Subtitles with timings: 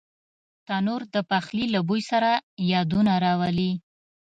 [0.67, 2.31] تنور د پخلي له بوی سره
[2.71, 3.71] یادونه راولي